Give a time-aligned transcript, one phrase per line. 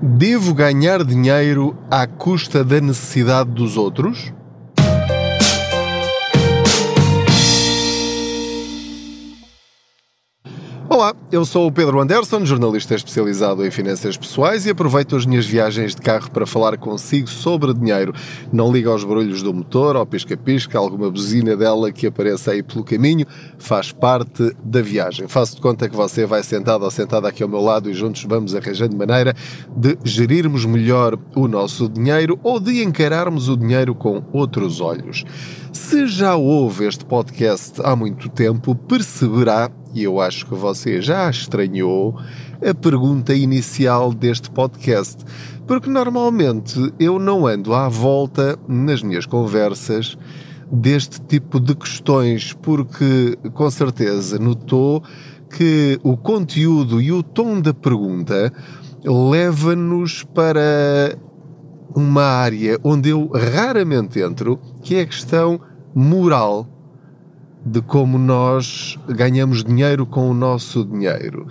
[0.00, 4.32] Devo ganhar dinheiro à custa da necessidade dos outros?
[10.98, 15.46] Olá, eu sou o Pedro Anderson, jornalista especializado em finanças pessoais e aproveito as minhas
[15.46, 18.12] viagens de carro para falar consigo sobre dinheiro.
[18.52, 22.82] Não liga aos barulhos do motor, ao pisca-pisca, alguma buzina dela que apareça aí pelo
[22.82, 23.24] caminho,
[23.60, 25.28] faz parte da viagem.
[25.28, 28.24] Faço de conta que você vai sentado ou sentada aqui ao meu lado e juntos
[28.24, 29.36] vamos arranjando maneira
[29.76, 35.24] de gerirmos melhor o nosso dinheiro ou de encararmos o dinheiro com outros olhos.
[35.72, 41.28] Se já ouve este podcast há muito tempo, perceberá e eu acho que você já
[41.30, 42.18] estranhou
[42.66, 45.24] a pergunta inicial deste podcast,
[45.66, 50.16] porque normalmente eu não ando à volta nas minhas conversas
[50.70, 55.02] deste tipo de questões, porque com certeza notou
[55.50, 58.52] que o conteúdo e o tom da pergunta
[59.04, 61.16] leva-nos para
[61.94, 65.60] uma área onde eu raramente entro, que é a questão
[65.94, 66.66] moral
[67.68, 71.46] de como nós ganhamos dinheiro com o nosso dinheiro.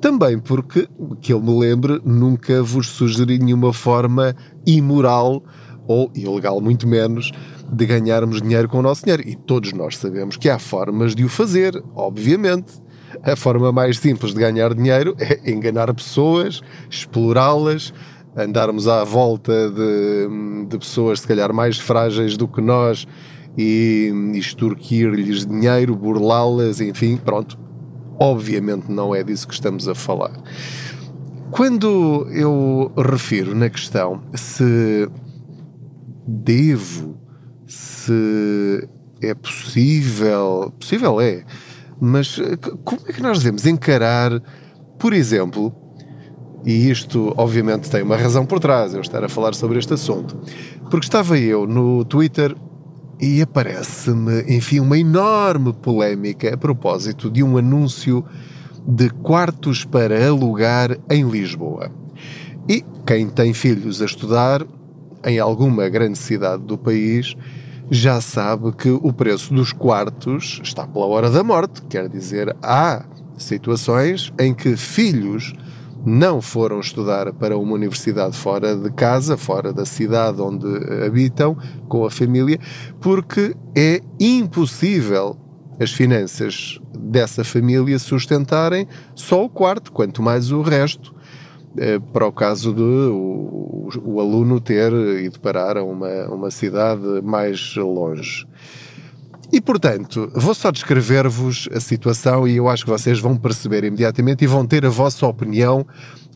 [0.00, 0.88] Também porque,
[1.20, 5.42] que eu me lembre, nunca vos sugeri nenhuma forma imoral
[5.86, 7.32] ou ilegal, muito menos,
[7.72, 9.26] de ganharmos dinheiro com o nosso dinheiro.
[9.26, 12.72] E todos nós sabemos que há formas de o fazer, obviamente.
[13.22, 17.92] A forma mais simples de ganhar dinheiro é enganar pessoas, explorá-las,
[18.36, 23.06] andarmos à volta de, de pessoas, se calhar, mais frágeis do que nós
[23.56, 27.58] e extorquir-lhes dinheiro, burlá-las, enfim, pronto.
[28.18, 30.32] Obviamente não é disso que estamos a falar.
[31.50, 35.08] Quando eu refiro na questão se
[36.26, 37.18] devo,
[37.66, 38.88] se
[39.20, 41.44] é possível, possível é,
[42.00, 42.40] mas
[42.84, 44.40] como é que nós devemos encarar,
[44.98, 45.74] por exemplo,
[46.64, 50.38] e isto obviamente tem uma razão por trás, eu estar a falar sobre este assunto,
[50.90, 52.56] porque estava eu no Twitter
[53.22, 58.24] e aparece-me, enfim, uma enorme polémica a propósito de um anúncio
[58.84, 61.92] de quartos para alugar em Lisboa.
[62.68, 64.66] E quem tem filhos a estudar
[65.24, 67.36] em alguma grande cidade do país
[67.88, 73.04] já sabe que o preço dos quartos está pela hora da morte, quer dizer, há
[73.38, 75.52] situações em que filhos
[76.04, 80.66] não foram estudar para uma universidade fora de casa, fora da cidade onde
[81.04, 81.56] habitam,
[81.88, 82.58] com a família,
[83.00, 85.36] porque é impossível
[85.80, 91.14] as finanças dessa família sustentarem só o quarto, quanto mais o resto,
[91.76, 94.92] eh, para o caso de o, o aluno ter
[95.22, 98.46] ido parar a uma, uma cidade mais longe.
[99.52, 104.42] E, portanto, vou só descrever-vos a situação e eu acho que vocês vão perceber imediatamente
[104.42, 105.86] e vão ter a vossa opinião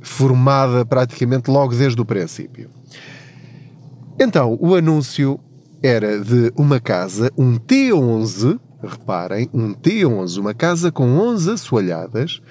[0.03, 2.69] formada praticamente logo desde o princípio.
[4.21, 5.41] Então, o anúncio
[5.82, 12.43] era de uma casa, um T11, reparem, um T11, uma casa com 11 assoalhadas,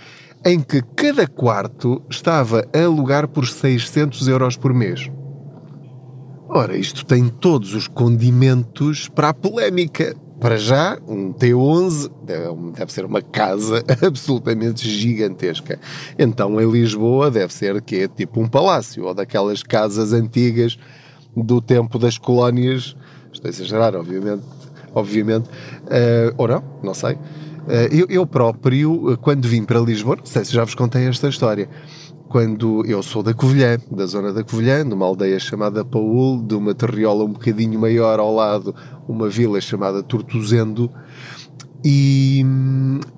[0.44, 5.12] em que cada quarto estava a alugar por 600 euros por mês.
[6.48, 10.16] Ora, isto tem todos os condimentos para a polémica,
[10.46, 12.12] para já, um T11
[12.78, 15.80] deve ser uma casa absolutamente gigantesca.
[16.20, 20.78] Então, em Lisboa, deve ser que é tipo um palácio, ou daquelas casas antigas
[21.36, 22.96] do tempo das colónias.
[23.34, 24.44] Estou a exagerar, obviamente.
[24.94, 25.50] Obviamente.
[25.50, 27.14] Uh, ou não, não sei.
[27.14, 31.28] Uh, eu, eu próprio, quando vim para Lisboa, não sei se já vos contei esta
[31.28, 31.68] história
[32.28, 36.74] quando eu sou da Covilhã, da zona da Covilhã, numa aldeia chamada Paul, de uma
[36.74, 38.76] terriola um bocadinho maior ao lado,
[39.08, 40.90] uma vila chamada Tortuzendo,
[41.88, 42.44] e,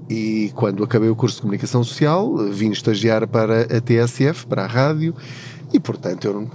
[0.10, 4.68] e, quando acabei o curso de Comunicação Social, vim estagiar para a TSF, para a
[4.68, 5.16] rádio,
[5.72, 6.50] e portanto eu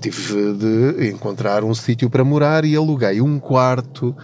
[0.00, 4.14] tive de encontrar um sítio para morar e aluguei um quarto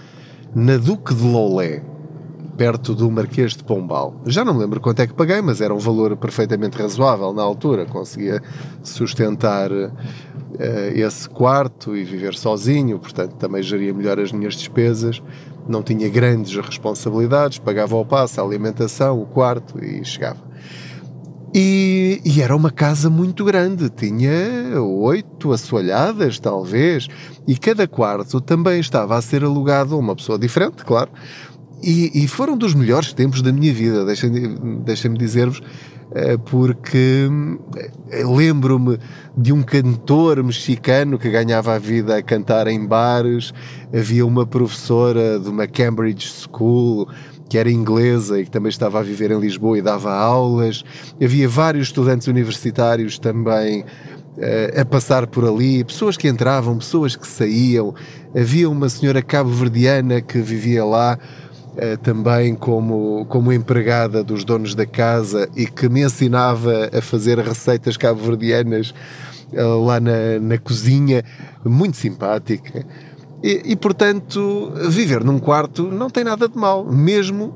[0.54, 1.82] na Duque de Loulé,
[2.58, 4.20] perto do Marquês de Pombal.
[4.26, 7.40] Já não me lembro quanto é que paguei, mas era um valor perfeitamente razoável na
[7.40, 7.86] altura.
[7.86, 8.42] Conseguia
[8.82, 9.92] sustentar uh,
[10.92, 15.22] esse quarto e viver sozinho, portanto também geria melhor as minhas despesas.
[15.68, 20.48] Não tinha grandes responsabilidades, pagava o passo, a alimentação, o quarto e chegava.
[21.54, 27.08] E, e, era uma casa muito grande, tinha oito assoalhadas, talvez,
[27.46, 31.10] e cada quarto também estava a ser alugado a uma pessoa diferente, claro,
[31.82, 35.60] e, e, foram dos melhores tempos da minha vida, deixem-me deixem dizer-vos,
[36.12, 37.28] eh, porque
[38.10, 38.98] eh, lembro-me
[39.36, 43.52] de um cantor mexicano que ganhava a vida a cantar em bares,
[43.94, 47.08] havia uma professora de uma Cambridge School
[47.48, 50.84] que era inglesa e que também estava a viver em Lisboa e dava aulas,
[51.22, 53.84] havia vários estudantes universitários também
[54.80, 57.92] a passar por ali, pessoas que entravam, pessoas que saíam.
[58.36, 61.47] Havia uma senhora cabo-verdiana que vivia lá eh,
[62.02, 67.96] também como, como empregada dos donos da casa e que me ensinava a fazer receitas
[67.96, 68.94] cabo-verdianas
[69.52, 71.24] eh, lá na, na cozinha,
[71.64, 72.84] muito simpática.
[73.42, 77.54] E, e, portanto, viver num quarto não tem nada de mal, mesmo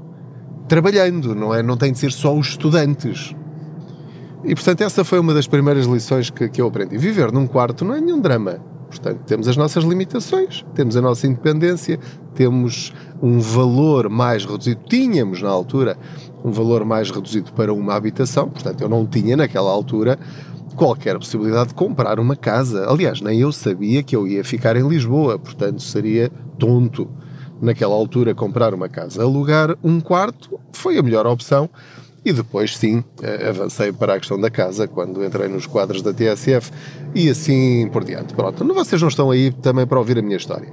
[0.69, 1.63] trabalhando, não é?
[1.63, 3.35] Não tem de ser só os estudantes.
[4.45, 6.97] E portanto, essa foi uma das primeiras lições que, que eu aprendi.
[6.99, 8.61] Viver num quarto não é nenhum drama.
[8.93, 11.99] Portanto, temos as nossas limitações, temos a nossa independência,
[12.35, 12.93] temos
[13.23, 14.83] um valor mais reduzido.
[14.87, 15.97] Tínhamos na altura
[16.45, 20.19] um valor mais reduzido para uma habitação, portanto, eu não tinha naquela altura
[20.77, 22.87] qualquer possibilidade de comprar uma casa.
[22.87, 27.09] Aliás, nem eu sabia que eu ia ficar em Lisboa, portanto, seria tonto
[27.63, 29.23] naquela altura comprar uma casa.
[29.23, 31.71] Alugar um quarto foi a melhor opção
[32.25, 36.13] e depois, sim, eh, avancei para a questão da casa quando entrei nos quadros da
[36.13, 36.71] TSF
[37.15, 38.33] e assim por diante.
[38.35, 40.69] Pronto, vocês não estão aí também para ouvir a minha história.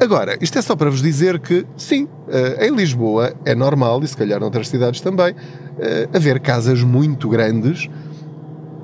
[0.00, 4.08] Agora, isto é só para vos dizer que, sim, eh, em Lisboa é normal, e
[4.08, 5.34] se calhar noutras cidades também,
[5.78, 7.88] eh, haver casas muito grandes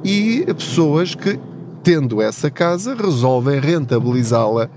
[0.04, 1.40] e pessoas que,
[1.82, 4.70] tendo essa casa, resolvem rentabilizá-la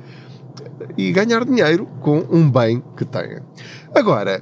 [0.97, 3.39] e ganhar dinheiro com um bem que têm.
[3.93, 4.41] Agora,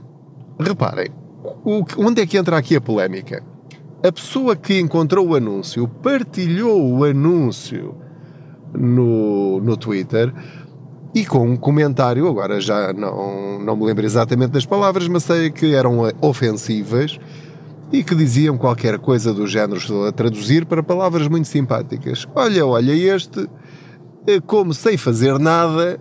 [0.60, 1.10] reparem,
[1.64, 3.44] o, onde é que entra aqui a polémica?
[4.04, 7.96] A pessoa que encontrou o anúncio partilhou o anúncio
[8.74, 10.34] no, no Twitter
[11.14, 15.50] e com um comentário, agora já não, não me lembro exatamente das palavras, mas sei
[15.50, 17.20] que eram ofensivas
[17.92, 22.28] e que diziam qualquer coisa do género, estou a traduzir para palavras muito simpáticas.
[22.36, 23.50] Olha, olha, este,
[24.28, 26.00] eh, como sem fazer nada,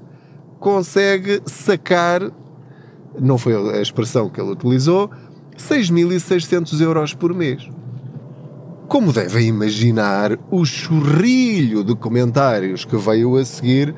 [0.61, 2.21] consegue sacar,
[3.19, 5.11] não foi a expressão que ele utilizou,
[5.59, 7.69] 6.600 euros por mês.
[8.89, 13.95] Como devem imaginar, o churrilho de comentários que veio a seguir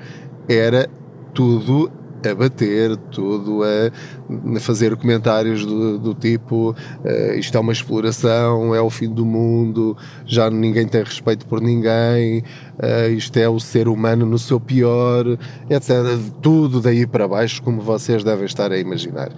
[0.49, 0.91] era
[1.33, 1.93] tudo
[2.29, 8.81] a bater, tudo a fazer comentários do, do tipo uh, isto é uma exploração, é
[8.81, 9.97] o fim do mundo,
[10.27, 12.43] já ninguém tem respeito por ninguém,
[12.79, 15.25] uh, isto é o ser humano no seu pior,
[15.71, 16.19] etc.
[16.43, 19.31] Tudo daí para baixo, como vocês devem estar a imaginar.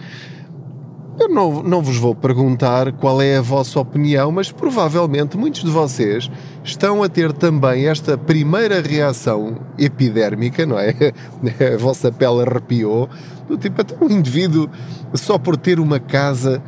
[1.33, 6.31] Não, não vos vou perguntar qual é a vossa opinião, mas provavelmente muitos de vocês
[6.63, 10.93] estão a ter também esta primeira reação epidérmica, não é?
[11.75, 13.09] A vossa pele arrepiou,
[13.49, 14.69] do tipo, até um indivíduo,
[15.15, 16.63] só por ter uma casa,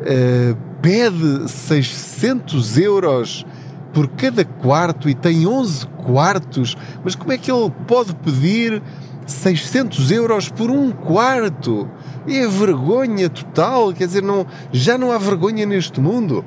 [0.00, 3.46] uh, pede 600 euros
[3.90, 8.82] por cada quarto e tem 11 quartos, mas como é que ele pode pedir
[9.26, 11.88] 600 euros por um quarto?
[12.30, 16.44] É vergonha total, quer dizer, não, já não há vergonha neste mundo.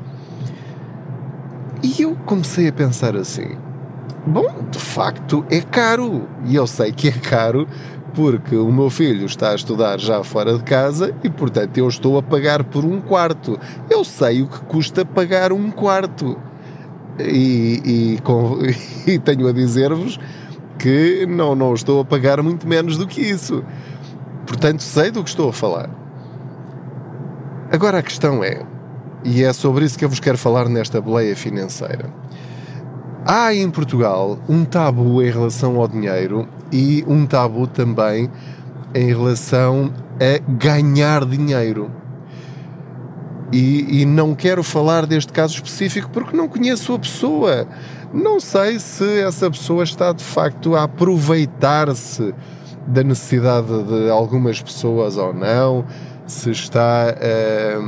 [1.84, 3.58] E eu comecei a pensar assim:
[4.26, 6.28] bom, de facto é caro.
[6.46, 7.68] E eu sei que é caro
[8.16, 12.18] porque o meu filho está a estudar já fora de casa e, portanto, eu estou
[12.18, 13.60] a pagar por um quarto.
[13.90, 16.40] Eu sei o que custa pagar um quarto.
[17.20, 18.60] E, e, com,
[19.06, 20.20] e tenho a dizer-vos
[20.80, 23.64] que não, não estou a pagar muito menos do que isso.
[24.46, 25.90] Portanto, sei do que estou a falar.
[27.72, 28.64] Agora a questão é,
[29.24, 32.14] e é sobre isso que eu vos quero falar nesta boleia financeira.
[33.26, 38.30] Há em Portugal um tabu em relação ao dinheiro e um tabu também
[38.94, 41.90] em relação a ganhar dinheiro.
[43.52, 47.68] E, e, não quero falar deste caso específico porque não conheço a pessoa.
[48.12, 52.34] Não sei se essa pessoa está de facto a aproveitar-se
[52.88, 55.86] da necessidade de algumas pessoas ou não,
[56.26, 57.80] se está a,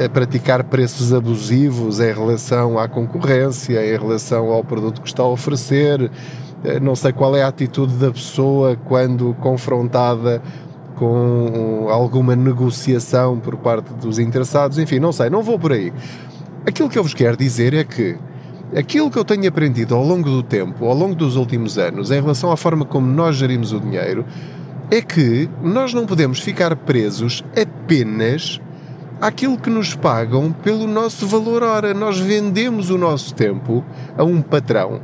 [0.00, 5.22] a, a, praticar preços abusivos em relação à concorrência, em relação ao produto que está
[5.22, 6.10] a oferecer.
[6.64, 10.40] Eh, não sei qual é a atitude da pessoa quando confrontada
[10.96, 15.92] com alguma negociação por parte dos interessados, enfim, não sei, não vou por aí.
[16.66, 18.16] Aquilo que eu vos quero dizer é que
[18.76, 22.20] Aquilo que eu tenho aprendido ao longo do tempo, ao longo dos últimos anos, em
[22.20, 24.24] relação à forma como nós gerimos o dinheiro,
[24.90, 28.60] é que nós não podemos ficar presos apenas
[29.20, 31.94] àquilo que nos pagam pelo nosso valor hora.
[31.94, 33.84] Nós vendemos o nosso tempo
[34.16, 35.00] a um patrão.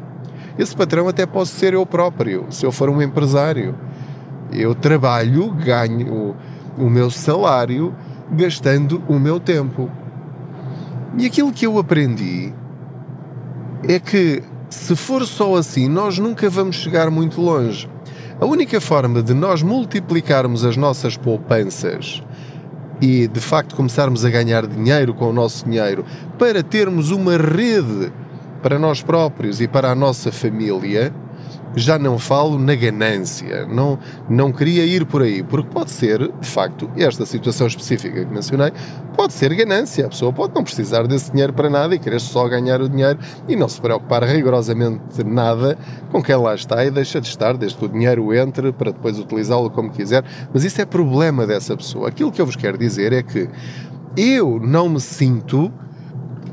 [0.58, 3.74] Esse patrão até pode ser eu próprio, se eu for um empresário.
[4.52, 6.34] Eu trabalho, ganho
[6.76, 7.94] o meu salário
[8.32, 9.90] gastando o meu tempo.
[11.16, 12.52] E aquilo que eu aprendi
[13.88, 17.88] é que se for só assim, nós nunca vamos chegar muito longe.
[18.40, 22.22] A única forma de nós multiplicarmos as nossas poupanças
[23.00, 26.04] e de facto começarmos a ganhar dinheiro com o nosso dinheiro
[26.38, 28.12] para termos uma rede
[28.62, 31.12] para nós próprios e para a nossa família,
[31.74, 36.46] já não falo na ganância, não, não queria ir por aí, porque pode ser, de
[36.46, 38.72] facto, esta situação específica que mencionei,
[39.16, 40.06] pode ser ganância.
[40.06, 43.18] A pessoa pode não precisar desse dinheiro para nada e querer só ganhar o dinheiro
[43.48, 45.78] e não se preocupar rigorosamente nada
[46.10, 49.18] com quem lá está e deixa de estar, desde que o dinheiro entre para depois
[49.18, 50.24] utilizá-lo como quiser.
[50.52, 52.08] Mas isso é problema dessa pessoa.
[52.08, 53.48] Aquilo que eu vos quero dizer é que
[54.16, 55.72] eu não me sinto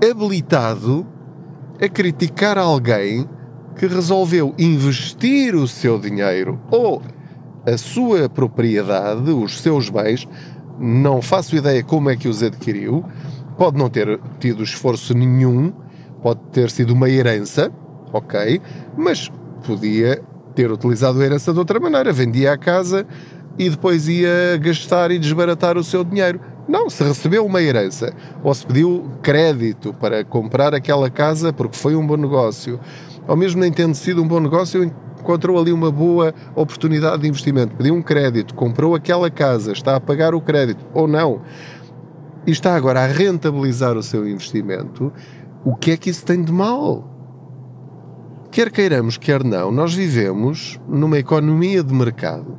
[0.10, 1.08] habilitado
[1.82, 3.28] a criticar alguém
[3.78, 7.02] que resolveu investir o seu dinheiro ou
[7.66, 10.28] a sua propriedade, os seus bens,
[10.80, 13.04] não faço ideia como é que os adquiriu,
[13.58, 15.72] pode não ter tido esforço nenhum,
[16.22, 17.72] pode ter sido uma herança,
[18.14, 18.62] ok,
[18.96, 19.32] mas
[19.66, 20.22] podia
[20.56, 23.06] ter utilizado a herança de outra maneira, vendia a casa
[23.60, 26.40] e depois ia gastar e desbaratar o seu dinheiro.
[26.68, 31.96] Não, se recebeu uma herança ou se pediu crédito para comprar aquela casa porque foi
[31.96, 32.80] um bom negócio
[33.28, 37.76] ou mesmo nem tendo sido um bom negócio, encontrou ali uma boa oportunidade de investimento,
[37.76, 41.42] pediu um crédito, comprou aquela casa, está a pagar o crédito ou não,
[42.46, 45.12] e está agora a rentabilizar o seu investimento,
[45.66, 47.14] o que é que isso tem de mal?
[48.50, 52.58] Quer queiramos, quer não, nós vivemos numa economia de mercado.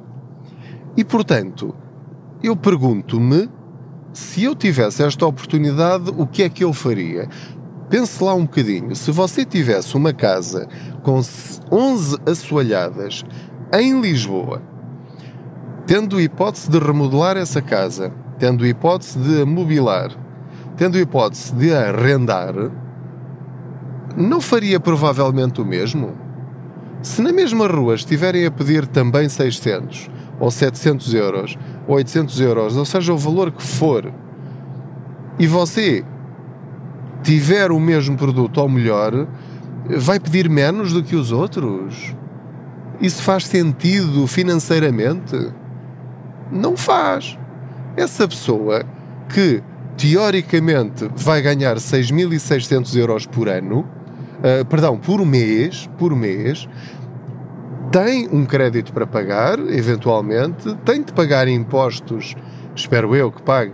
[0.97, 1.75] E, portanto,
[2.43, 3.49] eu pergunto-me
[4.13, 7.29] se eu tivesse esta oportunidade, o que é que eu faria?
[7.91, 8.95] Pense lá um bocadinho.
[8.95, 10.69] Se você tivesse uma casa
[11.03, 11.21] com
[11.71, 13.25] 11 assoalhadas
[13.73, 14.63] em Lisboa,
[15.87, 20.11] tendo hipótese de remodelar essa casa, tendo hipótese de mobilar,
[20.77, 22.55] tendo hipótese de arrendar,
[24.15, 26.13] não faria provavelmente o mesmo?
[27.03, 32.77] Se na mesma rua estiverem a pedir também 600 ou 700 euros, ou 800 euros,
[32.77, 34.13] ou seja, o valor que for,
[35.39, 36.05] e você
[37.23, 39.27] tiver o mesmo produto ou melhor,
[39.97, 42.15] vai pedir menos do que os outros?
[43.01, 45.53] Isso faz sentido financeiramente?
[46.51, 47.39] Não faz.
[47.97, 48.85] Essa pessoa
[49.29, 49.63] que
[49.97, 56.69] teoricamente vai ganhar 6.600 euros por ano, uh, perdão, por mês, por mês,
[57.91, 62.37] tem um crédito para pagar, eventualmente, tem de pagar impostos,
[62.75, 63.73] espero eu que pague,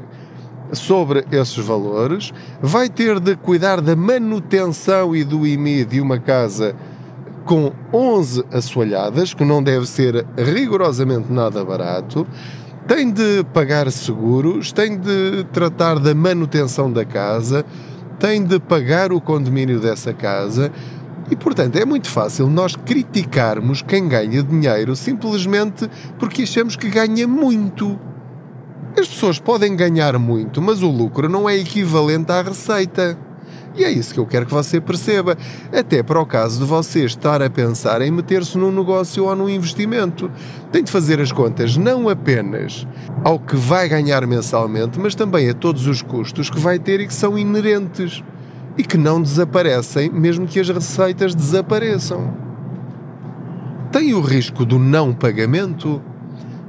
[0.73, 6.75] sobre esses valores, vai ter de cuidar da manutenção e do IMI de uma casa
[7.45, 12.27] com 11 assoalhadas, que não deve ser rigorosamente nada barato,
[12.87, 17.65] tem de pagar seguros, tem de tratar da manutenção da casa,
[18.19, 20.71] tem de pagar o condomínio dessa casa.
[21.31, 27.27] E, portanto, é muito fácil nós criticarmos quem ganha dinheiro simplesmente porque achamos que ganha
[27.27, 27.99] muito.
[28.97, 33.19] As pessoas podem ganhar muito, mas o lucro não é equivalente à receita.
[33.77, 35.37] E é isso que eu quero que você perceba.
[35.73, 39.49] Até para o caso de você estar a pensar em meter-se num negócio ou num
[39.49, 40.31] investimento.
[40.71, 42.87] Tem de fazer as contas não apenas
[43.25, 47.09] ao que vai ganhar mensalmente, mas também a todos os custos que vai ter e
[47.09, 48.23] que são inerentes.
[48.79, 52.33] E que não desaparecem, mesmo que as receitas desapareçam.
[53.91, 56.01] Tem o risco do não pagamento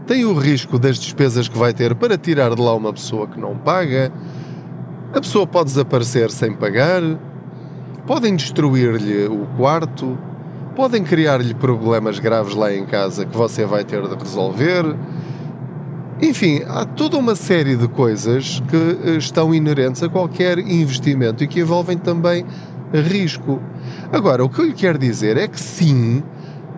[0.08, 3.40] tem o risco das despesas que vai ter para tirar de lá uma pessoa que
[3.40, 4.12] não paga.
[5.14, 7.02] A pessoa pode desaparecer sem pagar,
[8.06, 10.18] podem destruir-lhe o quarto,
[10.76, 14.96] podem criar-lhe problemas graves lá em casa que você vai ter de resolver.
[16.22, 21.48] Enfim, há toda uma série de coisas que eh, estão inerentes a qualquer investimento e
[21.48, 22.46] que envolvem também
[22.94, 23.62] risco.
[24.12, 26.24] Agora, o que eu lhe quero dizer é que sim,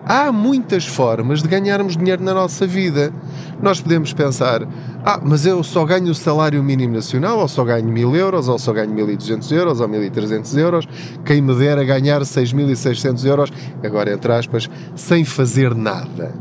[0.08, 3.12] Há muitas formas de ganharmos dinheiro na nossa vida.
[3.60, 4.66] Nós podemos pensar,
[5.04, 8.58] ah, mas eu só ganho o salário mínimo nacional, ou só ganho mil euros, ou
[8.58, 10.88] só ganho 1.200 euros, ou 1.300 euros,
[11.26, 13.52] quem me dera ganhar 6.600 euros,
[13.84, 16.32] agora entre aspas, sem fazer nada.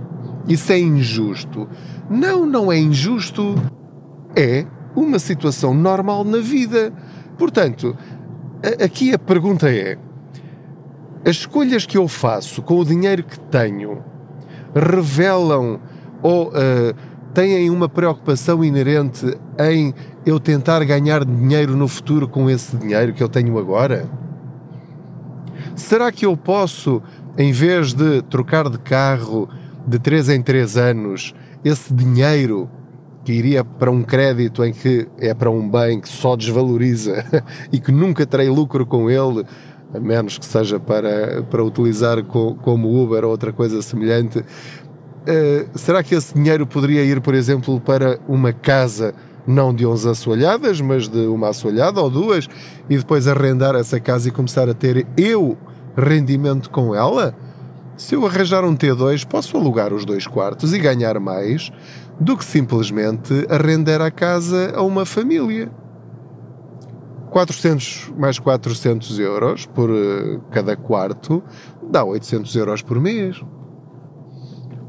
[0.47, 1.67] Isso é injusto.
[2.09, 3.53] Não, não é injusto.
[4.33, 6.93] É uma situação normal na vida.
[7.37, 7.97] Portanto,
[8.81, 9.97] aqui a pergunta é:
[11.25, 14.03] as escolhas que eu faço com o dinheiro que tenho
[14.73, 15.79] revelam
[16.21, 16.95] ou uh,
[17.33, 19.93] têm uma preocupação inerente em
[20.25, 24.09] eu tentar ganhar dinheiro no futuro com esse dinheiro que eu tenho agora?
[25.75, 27.01] Será que eu posso,
[27.37, 29.47] em vez de trocar de carro
[29.87, 32.69] de 3 em 3 anos, esse dinheiro
[33.23, 37.25] que iria para um crédito em que é para um bem que só desvaloriza
[37.71, 39.45] e que nunca terei lucro com ele,
[39.93, 44.43] a menos que seja para, para utilizar co, como Uber ou outra coisa semelhante, uh,
[45.75, 49.13] será que esse dinheiro poderia ir, por exemplo, para uma casa
[49.45, 52.49] não de 11 assoalhadas, mas de uma assoalhada ou duas,
[52.89, 55.57] e depois arrendar essa casa e começar a ter eu
[55.95, 57.33] rendimento com ela?
[57.95, 61.71] Se eu arranjar um T2, posso alugar os dois quartos e ganhar mais
[62.19, 65.71] do que simplesmente arrendar a casa a uma família.
[67.27, 71.43] 400 mais 400 euros por uh, cada quarto
[71.83, 73.41] dá 800 euros por mês.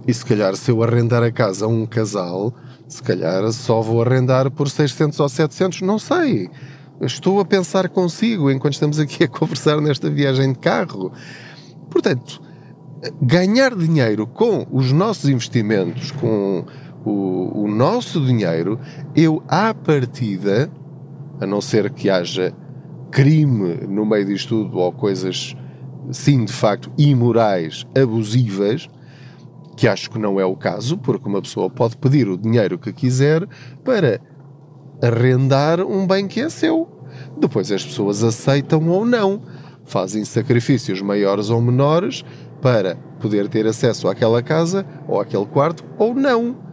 [0.07, 2.55] E se calhar, se eu arrendar a casa a um casal,
[2.89, 6.49] se calhar só vou arrendar por 600 ou 700, não sei.
[7.01, 11.13] Estou a pensar consigo enquanto estamos aqui a conversar nesta viagem de carro.
[11.91, 12.41] Portanto,
[13.21, 16.65] ganhar dinheiro com os nossos investimentos, com
[17.05, 18.81] o, o nosso dinheiro,
[19.15, 20.71] eu, à partida,
[21.41, 22.55] a não ser que haja
[23.11, 25.57] crime no meio disto tudo ou coisas,
[26.11, 28.89] sim, de facto, imorais, abusivas,
[29.77, 32.93] que acho que não é o caso, porque uma pessoa pode pedir o dinheiro que
[32.93, 33.47] quiser
[33.85, 34.21] para
[35.01, 36.89] arrendar um bem que é seu.
[37.39, 39.41] Depois as pessoas aceitam ou não,
[39.85, 42.25] fazem sacrifícios maiores ou menores
[42.61, 46.68] para poder ter acesso àquela casa ou àquele quarto ou não.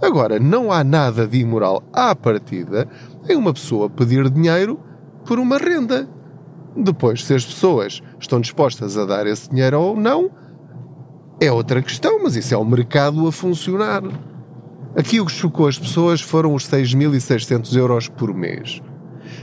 [0.00, 2.88] Agora, não há nada de imoral à partida
[3.28, 4.78] em uma pessoa pedir dinheiro
[5.24, 6.08] por uma renda.
[6.76, 10.30] Depois, se as pessoas estão dispostas a dar esse dinheiro ou não,
[11.40, 14.02] é outra questão, mas isso é o mercado a funcionar.
[14.96, 18.80] Aqui o que chocou as pessoas foram os 6.600 euros por mês.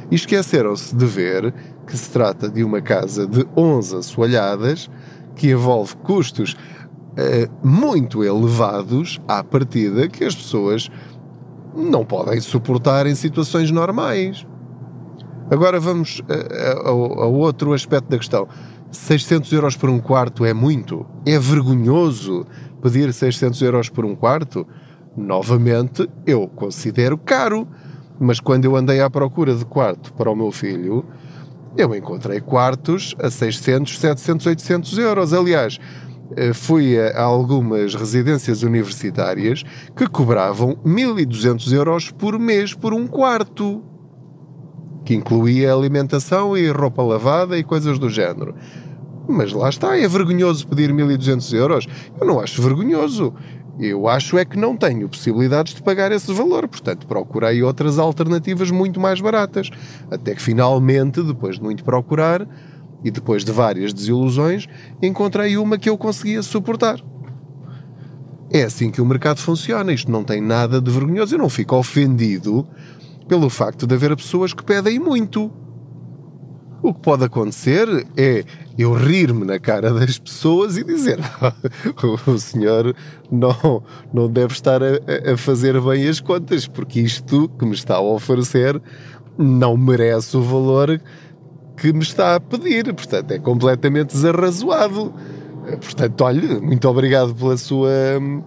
[0.09, 1.53] E esqueceram-se de ver
[1.85, 4.89] que se trata de uma casa de 11 assoalhadas
[5.35, 6.55] que envolve custos
[7.17, 10.89] uh, muito elevados à partida que as pessoas
[11.75, 14.45] não podem suportar em situações normais.
[15.49, 16.93] Agora vamos a, a, a
[17.27, 18.47] outro aspecto da questão.
[18.91, 21.05] 600 euros por um quarto é muito?
[21.25, 22.45] É vergonhoso
[22.81, 24.67] pedir 600 euros por um quarto?
[25.17, 27.67] Novamente, eu considero caro.
[28.19, 31.03] Mas quando eu andei à procura de quarto para o meu filho,
[31.75, 35.33] eu encontrei quartos a 600, 700, 800 euros.
[35.33, 36.12] Aliás, eh,
[36.53, 39.63] fui a algumas residências universitárias
[39.95, 43.83] que cobravam 1200 euros por mês por um quarto,
[45.05, 48.55] que incluía alimentação e roupa lavada e coisas do género.
[49.27, 51.87] Mas lá está, é vergonhoso pedir 1200 euros.
[52.19, 53.33] Eu não acho vergonhoso.
[53.79, 58.69] Eu acho é que não tenho possibilidades de pagar esse valor, portanto procurei outras alternativas
[58.69, 59.71] muito mais baratas.
[60.11, 62.47] Até que finalmente, depois de muito procurar
[63.03, 64.67] e depois de várias desilusões,
[65.01, 66.99] encontrei uma que eu conseguia suportar.
[68.51, 69.91] É assim que o mercado funciona.
[69.91, 71.33] Isto não tem nada de vergonhoso.
[71.33, 72.67] Eu não fico ofendido
[73.27, 75.51] pelo facto de haver pessoas que pedem muito.
[76.83, 78.43] O que pode acontecer é
[78.77, 81.17] eu rir-me na cara das pessoas e dizer
[82.27, 82.93] o senhor
[83.31, 83.81] não,
[84.13, 88.01] não deve estar a, a, fazer bem as contas, porque isto que me está a
[88.01, 88.81] oferecer
[89.37, 91.01] não merece o valor
[91.77, 92.93] que me está a pedir.
[92.93, 95.13] Portanto, é completamente desarrazoado.
[95.81, 97.89] Portanto, olha, muito obrigado pela sua,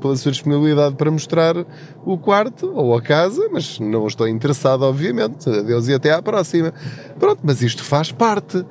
[0.00, 1.56] pela sua disponibilidade para mostrar
[2.04, 5.48] o quarto ou a casa, mas não estou interessado, obviamente.
[5.48, 6.74] Adeus e até à próxima.
[7.18, 8.64] Pronto, mas isto faz parte.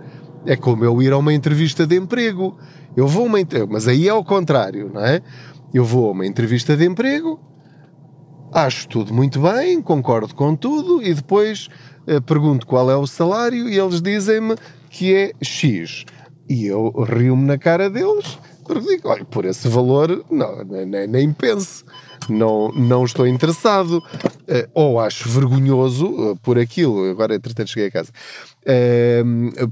[0.46, 2.56] É como eu ir a uma entrevista de emprego.
[2.96, 5.22] Eu vou uma mas aí é ao contrário, não é?
[5.74, 7.38] Eu vou a uma entrevista de emprego,
[8.54, 11.68] acho tudo muito bem, concordo com tudo e depois
[12.26, 14.56] pergunto qual é o salário e eles dizem-me
[14.89, 16.06] que é X.
[16.48, 21.34] E eu rio-me na cara deles, porque digo, olha, por esse valor, não, nem, nem
[21.34, 21.84] pense.
[22.30, 23.98] Não, não estou interessado.
[23.98, 27.10] Uh, ou acho vergonhoso uh, por aquilo.
[27.10, 28.12] Agora, entretanto, cheguei a casa.
[28.62, 29.72] Uh,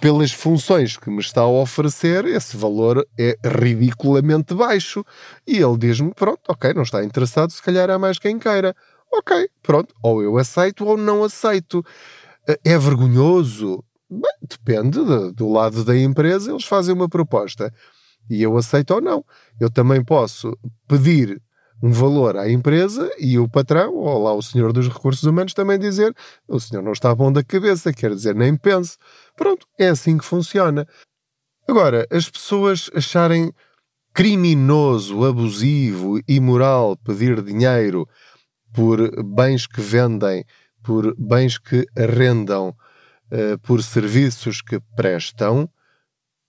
[0.00, 5.04] pelas funções que me está a oferecer, esse valor é ridiculamente baixo.
[5.46, 8.74] E ele diz-me: pronto, ok, não está interessado, se calhar há mais quem queira.
[9.12, 11.84] Ok, pronto, ou eu aceito ou não aceito.
[12.64, 13.84] É vergonhoso?
[14.10, 17.72] Bem, depende de, do lado da empresa, eles fazem uma proposta
[18.28, 19.24] e eu aceito ou não.
[19.60, 21.40] Eu também posso pedir
[21.82, 25.78] um valor à empresa e o patrão, ou lá o senhor dos recursos humanos, também
[25.78, 26.14] dizer
[26.46, 28.96] o senhor não está bom da cabeça, quer dizer, nem pense.
[29.36, 30.86] Pronto, é assim que funciona.
[31.68, 33.52] Agora, as pessoas acharem
[34.12, 38.08] criminoso, abusivo, imoral pedir dinheiro
[38.72, 40.44] por bens que vendem,
[40.82, 42.74] por bens que arrendam,
[43.32, 45.68] uh, por serviços que prestam,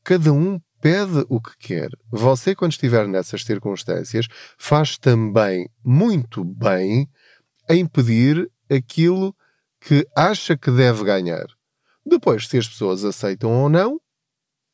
[0.04, 1.90] cada um pede o que quer.
[2.12, 4.28] Você, quando estiver nessas circunstâncias,
[4.58, 7.10] faz também muito bem
[7.70, 9.36] em pedir aquilo
[9.82, 11.46] que acha que deve ganhar.
[12.06, 14.00] Depois, se as pessoas aceitam ou não,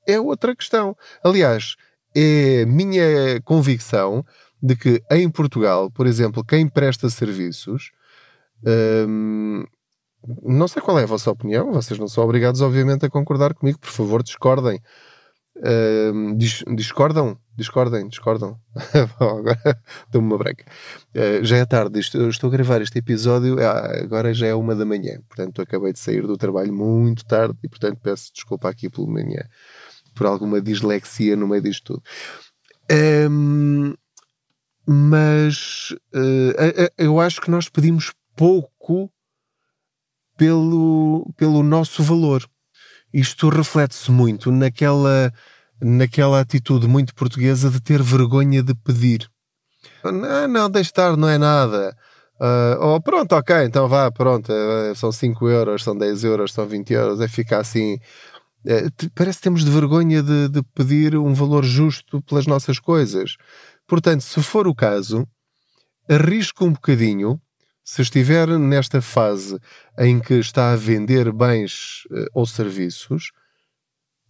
[0.08, 0.96] é outra questão.
[1.24, 1.76] Aliás,
[2.16, 4.26] é minha convicção
[4.62, 7.92] de que em Portugal, por exemplo, quem presta serviços
[9.08, 9.64] hum,
[10.44, 13.80] não sei qual é a vossa opinião, vocês não são obrigados, obviamente, a concordar comigo,
[13.80, 14.82] por favor, discordem.
[15.58, 17.38] Uh, dis discordam?
[17.56, 18.60] Discordem, discordam.
[19.20, 20.66] Agora dou-me uma breca.
[21.16, 24.76] Uh, já é tarde, estou, estou a gravar este episódio, ah, agora já é uma
[24.76, 28.90] da manhã, portanto acabei de sair do trabalho muito tarde e portanto peço desculpa aqui
[28.90, 29.48] pelo manhã,
[30.14, 32.04] por alguma dislexia no meio disto tudo.
[33.32, 33.94] Um,
[34.88, 39.12] mas uh, eu acho que nós pedimos pouco
[40.38, 42.48] pelo, pelo nosso valor.
[43.14, 45.32] Isto reflete-se muito naquela,
[45.82, 49.30] naquela atitude muito portuguesa de ter vergonha de pedir.
[50.04, 51.96] Não, não, deixe estar, não é nada.
[52.40, 56.68] Uh, oh, pronto, ok, então vá, pronto, uh, são 5 euros, são 10 euros, são
[56.68, 57.96] 20 euros, é ficar assim.
[58.66, 63.38] Uh, parece que temos de vergonha de, de pedir um valor justo pelas nossas coisas.
[63.88, 65.28] Portanto, se for o caso,
[66.10, 67.40] arrisco um bocadinho
[67.84, 69.60] se estiver nesta fase
[70.00, 73.32] em que está a vender bens uh, ou serviços,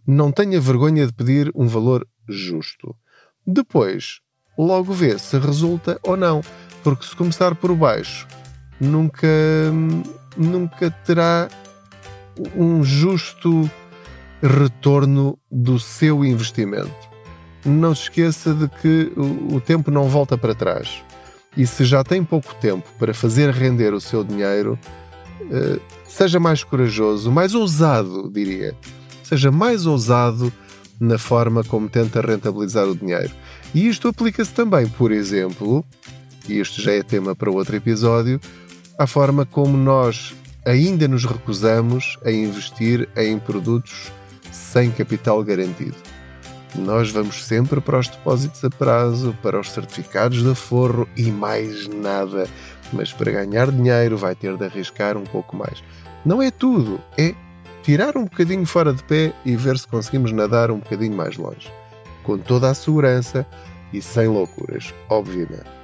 [0.06, 2.94] não tenha vergonha de pedir um valor justo.
[3.46, 4.20] Depois,
[4.58, 6.42] logo vê se resulta ou não,
[6.84, 8.28] porque se começar por baixo,
[8.78, 9.26] nunca,
[10.36, 11.48] nunca terá
[12.54, 13.70] um justo
[14.42, 17.15] retorno do seu investimento.
[17.66, 21.02] Não se esqueça de que o tempo não volta para trás.
[21.56, 24.78] E se já tem pouco tempo para fazer render o seu dinheiro,
[25.42, 28.74] uh, seja mais corajoso, mais ousado, diria.
[29.24, 30.52] Seja mais ousado
[31.00, 33.32] na forma como tenta rentabilizar o dinheiro.
[33.74, 35.84] E isto aplica-se também, por exemplo,
[36.48, 38.40] e isto já é tema para outro episódio,
[38.98, 44.10] à forma como nós ainda nos recusamos a investir em produtos
[44.50, 45.96] sem capital garantido.
[46.78, 51.88] Nós vamos sempre para os depósitos a prazo, para os certificados de aforro e mais
[51.88, 52.46] nada.
[52.92, 55.82] Mas para ganhar dinheiro vai ter de arriscar um pouco mais.
[56.24, 57.34] Não é tudo, é
[57.82, 61.70] tirar um bocadinho fora de pé e ver se conseguimos nadar um bocadinho mais longe.
[62.22, 63.46] Com toda a segurança
[63.92, 65.76] e sem loucuras, obviamente.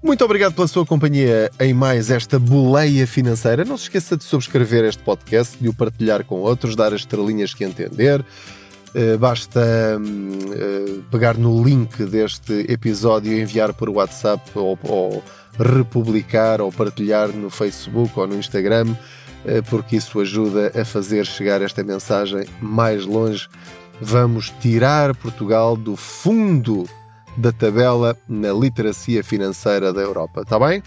[0.00, 3.64] Muito obrigado pela sua companhia em mais esta boleia financeira.
[3.64, 7.52] Não se esqueça de subscrever este podcast, de o partilhar com outros, dar as estrelinhas
[7.52, 8.24] que entender.
[8.94, 9.60] Eh, basta
[10.00, 15.22] uh, pegar no link deste episódio e enviar por WhatsApp ou, ou,
[15.58, 21.60] republicar ou partilhar no Facebook ou no Instagram, uh, porque isso ajuda a fazer chegar
[21.60, 23.48] esta mensagem mais longe.
[24.00, 26.88] Vamos tirar Portugal do fundo
[27.36, 30.82] da tabela na literacia financeira da Europa, está bem?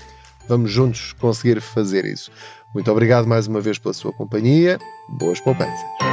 [0.48, 2.32] Vamos juntos conseguir fazer isso.
[2.74, 4.80] Muito obrigado mais uma vez pela sua companhia.
[5.20, 6.11] Boas poupanças.